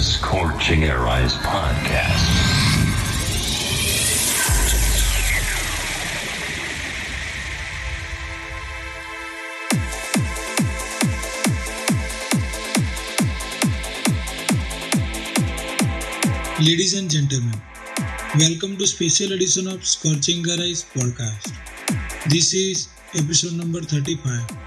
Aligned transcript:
the 0.00 0.04
Scorching 0.04 0.84
Air 0.84 1.06
Eyes 1.06 1.34
podcast. 1.34 2.24
Ladies 16.60 16.94
and 16.94 17.10
gentlemen, 17.10 17.60
welcome 18.38 18.78
to 18.78 18.86
special 18.86 19.32
edition 19.32 19.68
of 19.68 19.84
Scorching 19.84 20.42
Arise 20.46 20.82
podcast. 20.94 21.52
This 22.30 22.54
is 22.54 22.88
episode 23.14 23.52
number 23.52 23.82
35. 23.82 24.59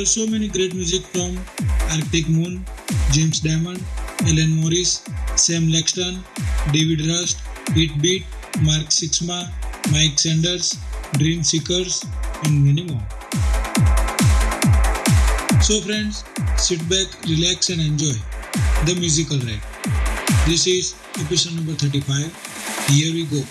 Have 0.00 0.08
so 0.08 0.26
many 0.26 0.48
great 0.48 0.72
music 0.72 1.02
from 1.12 1.36
Arctic 1.92 2.26
Moon, 2.26 2.64
James 3.12 3.38
Dymond, 3.42 3.82
Ellen 4.26 4.56
Morris, 4.56 5.04
Sam 5.36 5.64
Laxton, 5.68 6.24
David 6.72 7.06
Rust, 7.06 7.42
Beat 7.74 8.00
Beat, 8.00 8.24
Mark 8.62 8.88
Sixma, 8.88 9.52
Mike 9.92 10.18
Sanders, 10.18 10.78
Dream 11.18 11.44
Seekers, 11.44 12.06
and 12.44 12.64
many 12.64 12.84
more. 12.84 13.04
So, 15.60 15.82
friends, 15.82 16.24
sit 16.56 16.80
back, 16.88 17.08
relax, 17.28 17.68
and 17.68 17.82
enjoy 17.82 18.16
the 18.86 18.96
musical 18.98 19.36
ride. 19.36 19.60
This 20.46 20.66
is 20.66 20.94
episode 21.20 21.56
number 21.56 21.74
35. 21.74 22.88
Here 22.88 23.12
we 23.12 23.26
go. 23.26 23.44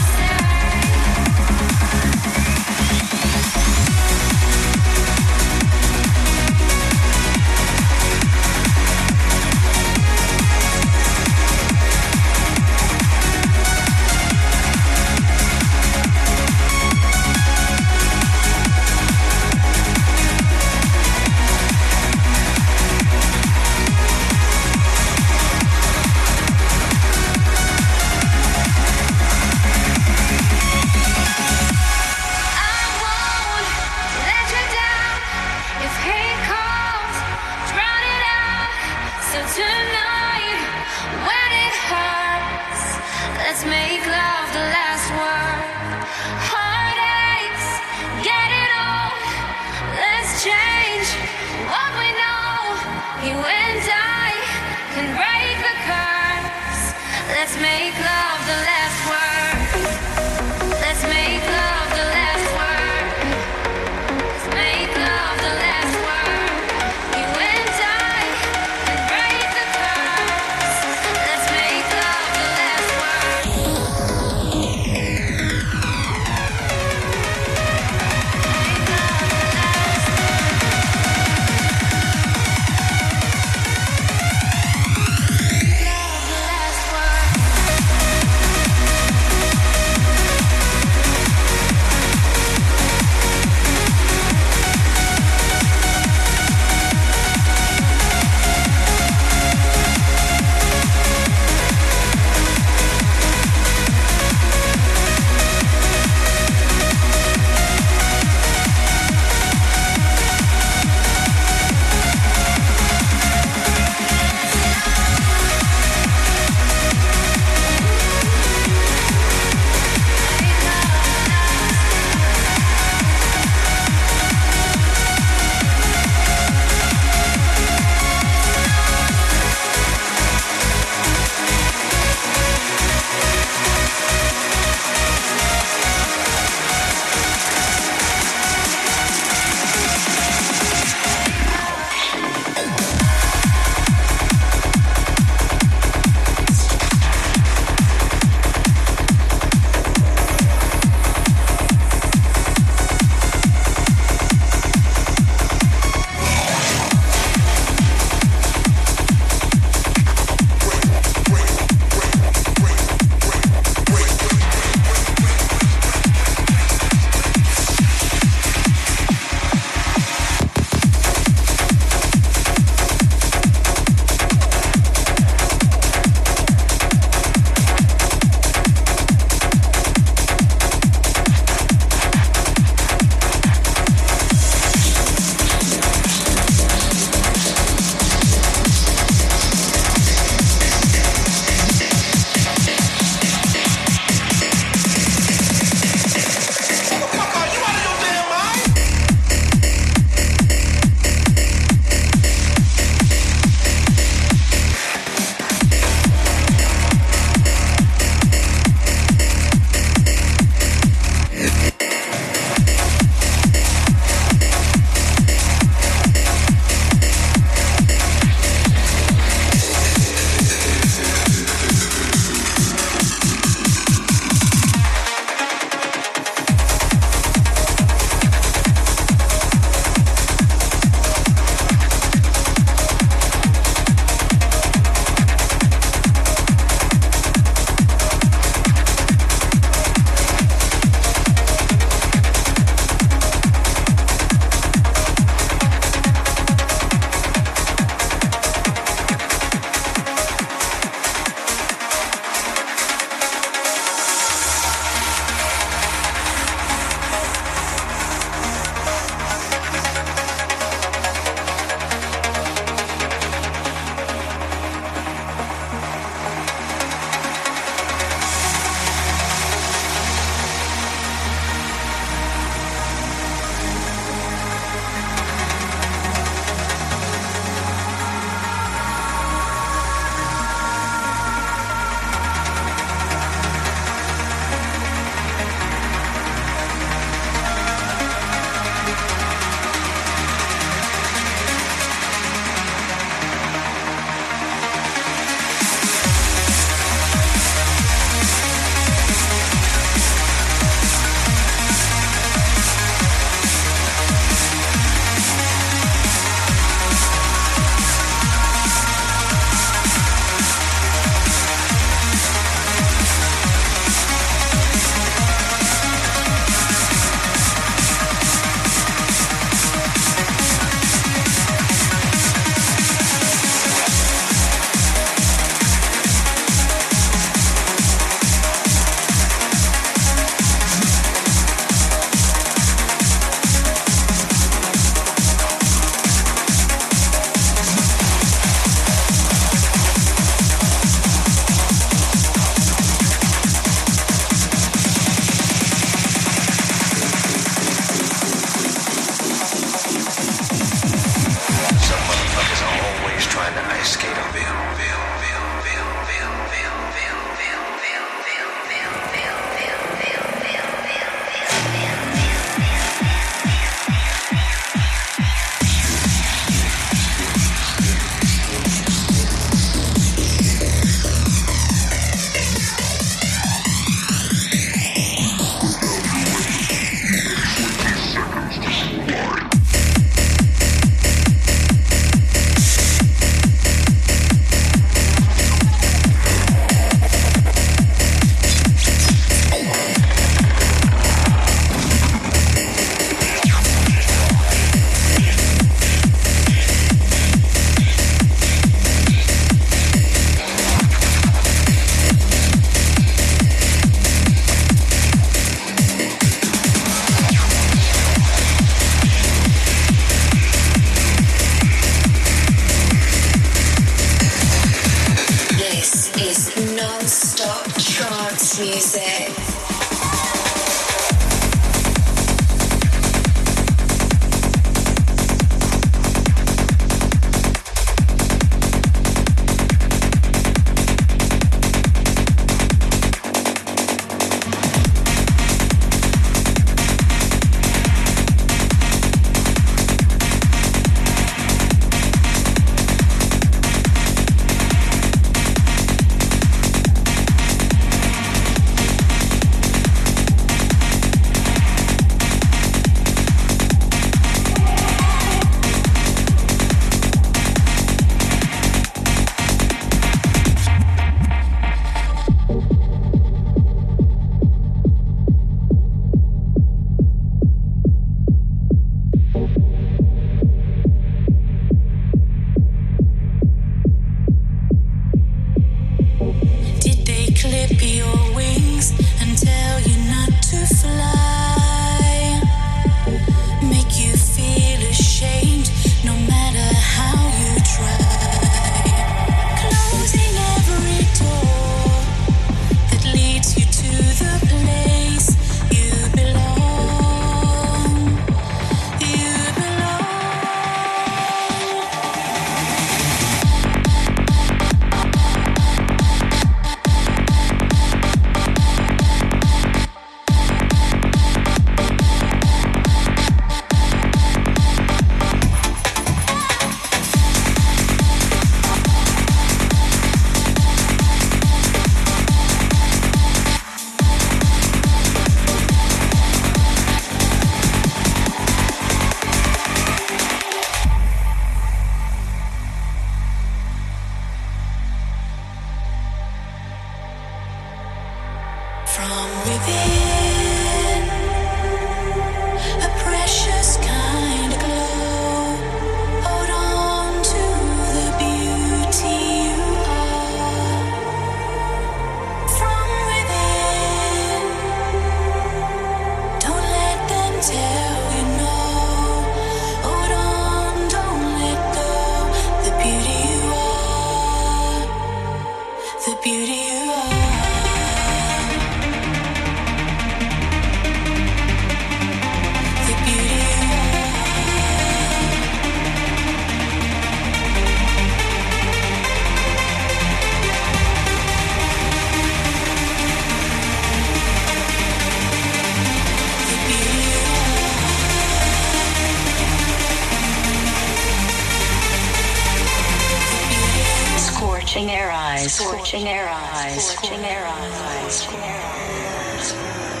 Scorching 594.71 594.89
air 594.89 595.11
eyes, 595.11 595.53
scorching 595.53 596.07
air 596.07 596.29
eyes, 596.29 596.87
scorching 596.91 597.25
air 597.25 597.45
eyes, 597.45 598.15
scorching 598.15 598.41
air 598.41 598.61
eyes. 598.63 600.00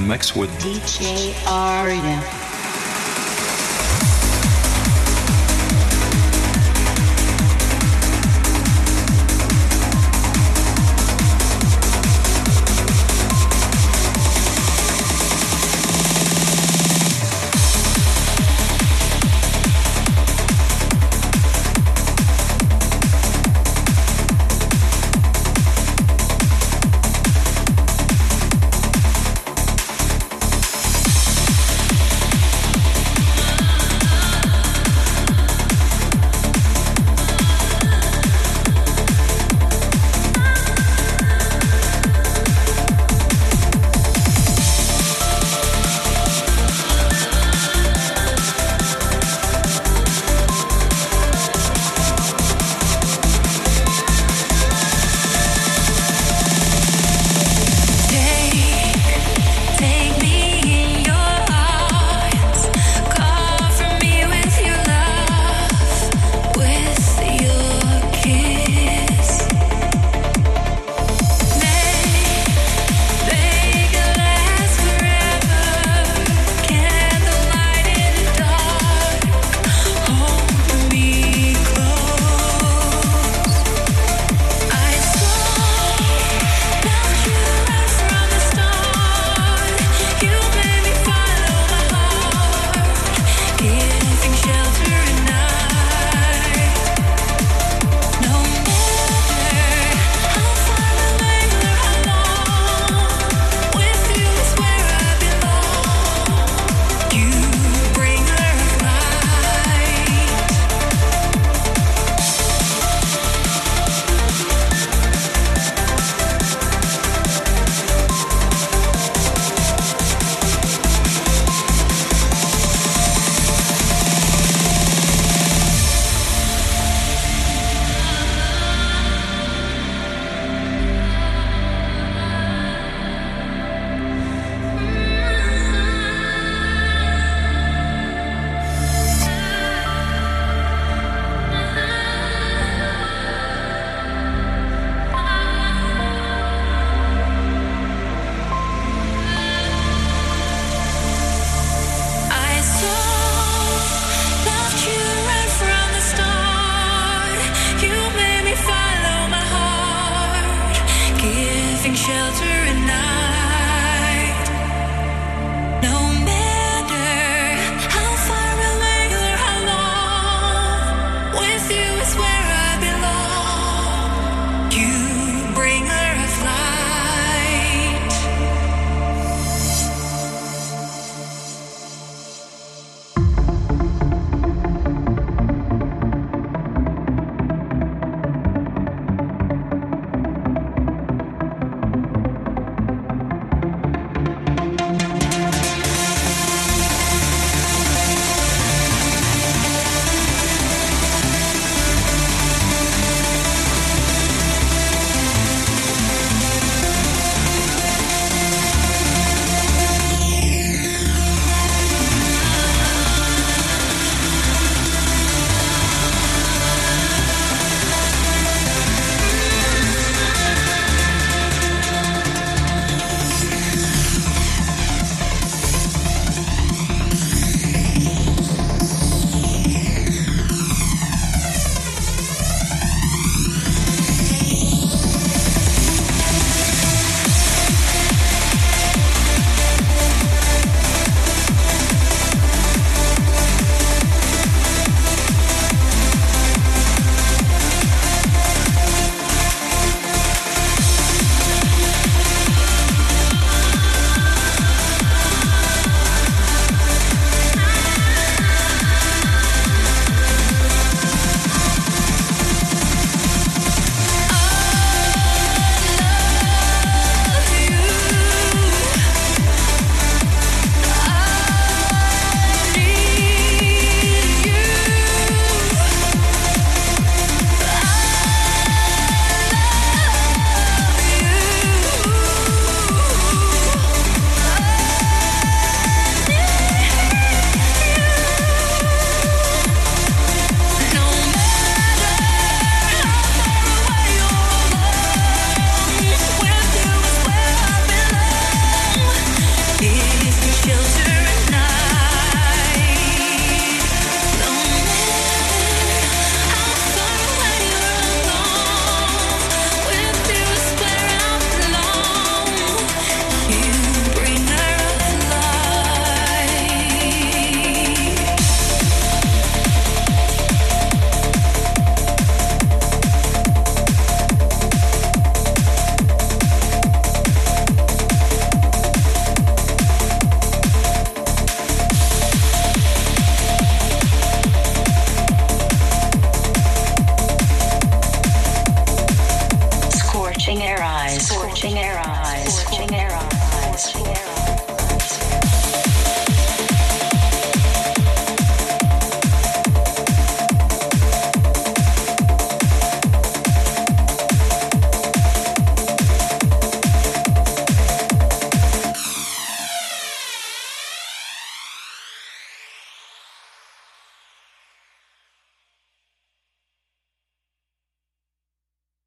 Mix 0.00 0.36
with 0.36 0.50
DJ 0.60 1.34
Arya. 1.46 2.41